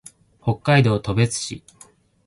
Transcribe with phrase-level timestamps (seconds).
[0.41, 1.63] 北海道登別市